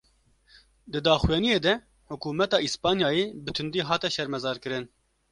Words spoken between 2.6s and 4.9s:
Îspanyayê, bi tundî hate şermezarkirin